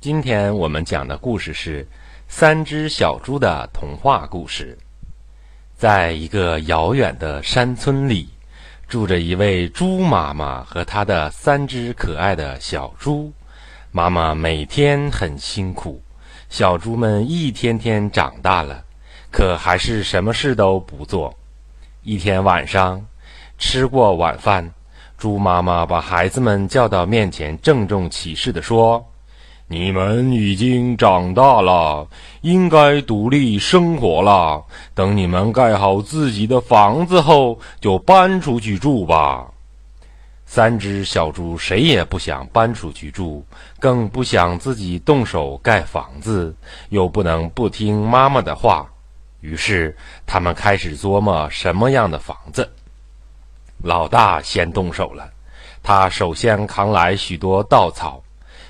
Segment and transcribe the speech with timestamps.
[0.00, 1.82] 今天我们讲的故事是
[2.28, 4.78] 《三只小猪的童话故事》。
[5.76, 8.28] 在一个遥远的山村里，
[8.86, 13.32] 住着一位猪妈妈和她的三只可爱的小猪。
[13.90, 16.00] 妈妈每天很辛苦，
[16.48, 18.84] 小猪们一天天长大了，
[19.32, 21.36] 可还是什么事都不做。
[22.04, 23.04] 一天晚上，
[23.58, 24.70] 吃过晚饭。
[25.16, 29.04] 猪妈妈把孩子们叫到面前，郑重其事地说
[29.70, 32.08] ：“你们已经长大了，
[32.40, 34.64] 应该独立生活了。
[34.94, 39.46] 等你们盖好自己的房子后，就搬出去住吧。”
[40.46, 43.44] 三只小猪谁也不想搬出去住，
[43.78, 46.56] 更不想自己动手盖房子，
[46.88, 48.88] 又不能不听妈妈的话，
[49.42, 49.94] 于是
[50.26, 52.66] 他们开始琢磨什么样的房子。
[53.82, 55.30] 老大先动手了，
[55.82, 58.22] 他首先扛来许多稻草，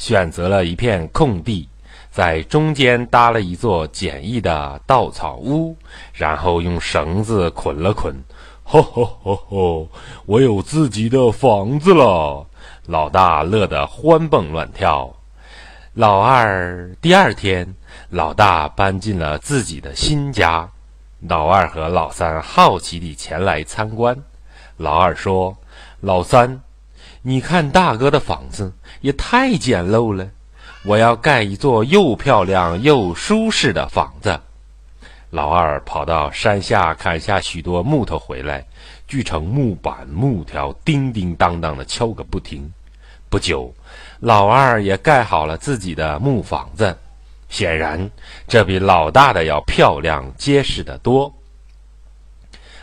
[0.00, 1.68] 选择了一片空地，
[2.10, 5.76] 在中间搭了一座简易的稻草屋，
[6.14, 8.16] 然后用绳子捆了捆。
[8.64, 9.88] 吼吼吼吼！
[10.24, 12.46] 我有自己的房子了！
[12.86, 15.14] 老大乐得欢蹦乱跳。
[15.92, 17.74] 老二第二天，
[18.08, 20.66] 老大搬进了自己的新家，
[21.28, 24.16] 老二和老三好奇地前来参观。
[24.78, 25.54] 老二说
[26.00, 26.62] ：“老三，
[27.22, 30.26] 你看大哥的房子也太简陋了，
[30.84, 34.40] 我要盖一座又漂亮又舒适的房子。”
[35.30, 38.64] 老二跑到山下砍下许多木头回来，
[39.06, 42.68] 锯成木板、木条，叮叮当当的敲个不停。
[43.28, 43.72] 不久，
[44.18, 46.98] 老二也盖好了自己的木房子，
[47.48, 48.10] 显然
[48.48, 51.32] 这比老大的要漂亮、结实得多。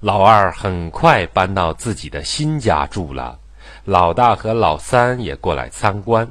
[0.00, 3.38] 老二很快搬到自己的新家住了，
[3.84, 6.26] 老大和老三也过来参观。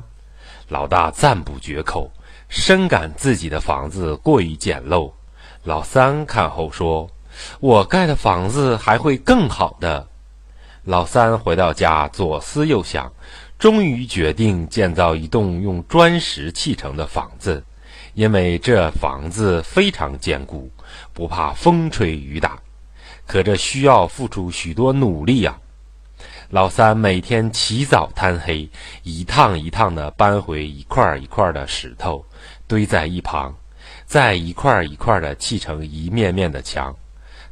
[0.68, 2.12] 老大赞不绝口，
[2.48, 5.12] 深感自己的房子过于简陋。
[5.64, 7.10] 老三看后说
[7.60, 10.08] ：“我盖的房子还会更好的。”
[10.86, 13.12] 老三回到家，左思右想，
[13.58, 17.64] 终于决定建造一栋用砖石砌成的房子，
[18.14, 20.70] 因为这房子非常坚固，
[21.14, 22.58] 不怕风吹雨打。
[23.28, 25.56] 可这需要付出许多努力呀！
[26.52, 28.68] 老三每天起早贪黑，
[29.04, 32.26] 一趟一趟地搬回一块一块的石头，
[32.68, 33.56] 堆在一旁，
[34.08, 36.96] 再一块一块地砌成一面面的墙。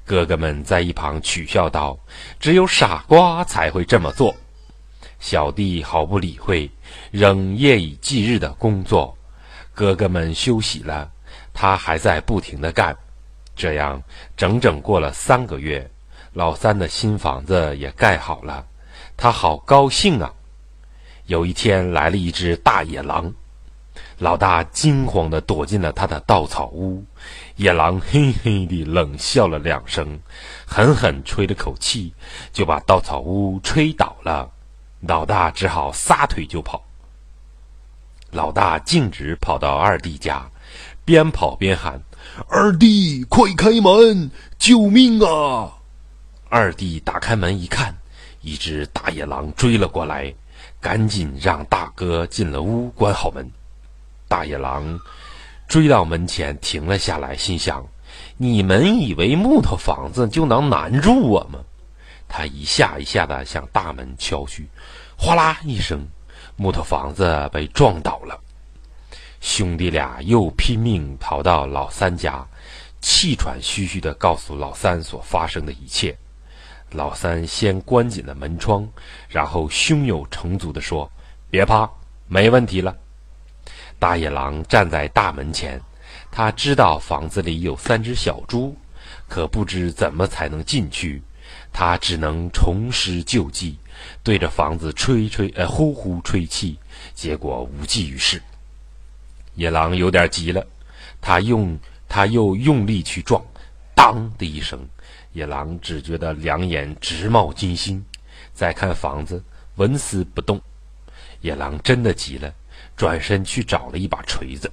[0.03, 1.95] 哥哥们在一旁取笑道
[2.39, 4.35] ：“只有傻瓜才会这么做。”
[5.19, 6.67] 小弟毫不理会，
[7.11, 9.15] 仍夜以继日地工作。
[9.75, 11.07] 哥哥们休息了，
[11.53, 12.97] 他还在不停地干。
[13.55, 14.01] 这样
[14.35, 15.87] 整整过了三个月，
[16.33, 18.65] 老三的新房子也盖好了，
[19.15, 20.33] 他好高兴啊！
[21.25, 23.33] 有一天来了一只大野狼，
[24.19, 27.03] 老大惊慌地躲进了他的稻草屋。
[27.55, 30.19] 野狼嘿嘿地冷笑了两声，
[30.65, 32.13] 狠狠吹了口气，
[32.53, 34.49] 就把稻草屋吹倒了。
[35.01, 36.83] 老大只好撒腿就跑。
[38.31, 40.49] 老大径直跑到二弟家，
[41.03, 42.01] 边跑边喊。
[42.49, 44.29] 二弟，快开门！
[44.59, 45.73] 救命啊！
[46.49, 47.95] 二弟打开门一看，
[48.41, 50.33] 一只大野狼追了过来，
[50.79, 53.49] 赶紧让大哥进了屋，关好门。
[54.27, 54.99] 大野狼
[55.67, 57.85] 追到门前，停了下来，心想：
[58.37, 61.59] 你们以为木头房子就能难住我吗？
[62.27, 64.67] 他一下一下的向大门敲去，
[65.17, 66.05] 哗啦一声，
[66.57, 68.39] 木头房子被撞倒了。
[69.39, 72.45] 兄弟俩又拼命逃到老三家，
[72.99, 76.17] 气喘吁吁地告诉老三所发生的一切。
[76.91, 78.87] 老三先关紧了门窗，
[79.27, 81.11] 然后胸有成竹地说
[81.51, 81.89] ：“别怕，
[82.27, 82.95] 没问题了。”
[83.99, 85.81] 大野狼站在大门前，
[86.31, 88.75] 他知道房子里有三只小猪，
[89.27, 91.21] 可不知怎么才能进去。
[91.73, 93.77] 他只能重施旧技，
[94.23, 96.77] 对着房子吹吹呃呼呼吹气，
[97.13, 98.41] 结果无济于事。
[99.55, 100.65] 野狼有点急了，
[101.19, 103.43] 他用他又用力去撞，
[103.97, 104.87] 当的一声，
[105.33, 108.05] 野狼只觉得两眼直冒金星。
[108.53, 109.43] 再看房子，
[109.77, 110.61] 纹丝不动。
[111.41, 112.53] 野狼真的急了，
[112.95, 114.71] 转身去找了一把锤子。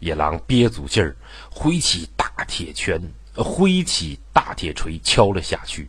[0.00, 1.14] 野狼憋足劲儿，
[1.48, 3.00] 挥起大铁拳，
[3.36, 5.88] 挥起大铁锤敲了下去。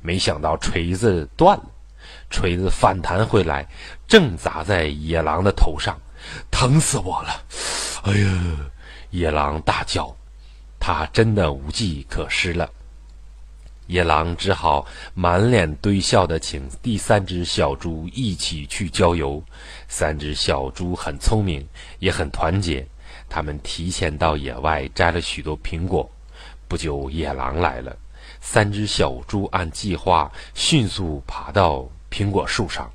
[0.00, 1.66] 没想到锤子断了，
[2.28, 3.64] 锤子反弹回来，
[4.08, 5.96] 正砸在野狼的头上。
[6.50, 7.44] 疼死我了！
[8.02, 8.56] 哎呀，
[9.10, 10.14] 野狼大叫，
[10.92, 12.68] 他真的无计可施了。
[13.86, 14.84] 野狼只好
[15.14, 19.40] 满脸堆笑的请第三只小猪一起去郊游。
[19.88, 21.64] 三只小猪很聪明，
[22.00, 22.84] 也很团结，
[23.28, 26.10] 他们提前到野外摘了许多苹果。
[26.66, 27.96] 不久，野狼来了，
[28.40, 32.90] 三只小猪按计划迅速爬到苹果树上。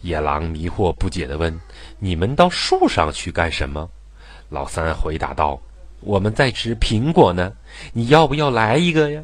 [0.00, 1.56] 野狼迷惑不解地问
[2.00, 3.88] ：“你们到树上去干什么？”
[4.50, 5.60] 老三回答道
[6.00, 7.52] ：“我们在吃苹果呢，
[7.92, 9.22] 你要不要来一个呀？”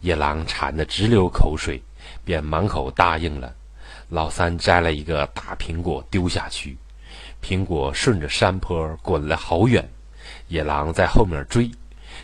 [0.00, 1.82] 野狼馋得直流口水，
[2.24, 3.52] 便满口答应了。
[4.08, 6.76] 老三摘了一个大苹果丢下去，
[7.42, 9.86] 苹果顺着山坡滚了好远。
[10.46, 11.70] 野狼在后面追，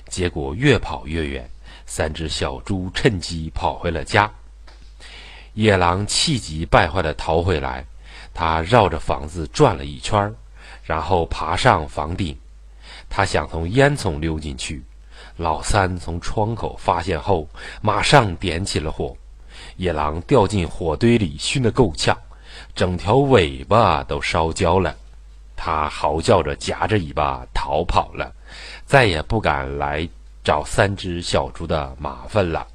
[0.08, 1.48] 结果越跑越远。
[1.86, 4.30] 三只小猪趁机跑回了家。
[5.52, 7.84] 野狼气急败坏地逃回来，
[8.32, 10.34] 他绕着房子转了一圈，
[10.82, 12.36] 然后爬上房顶。
[13.08, 14.82] 他想从烟囱溜进去。
[15.36, 17.48] 老三从窗口发现后，
[17.80, 19.16] 马上点起了火。
[19.76, 22.16] 野狼掉进火堆里，熏得够呛，
[22.74, 24.94] 整条尾巴都烧焦了。
[25.56, 28.32] 他嚎叫着，夹着尾巴逃跑了，
[28.84, 30.08] 再也不敢来
[30.42, 32.66] 找三只小猪的麻烦了。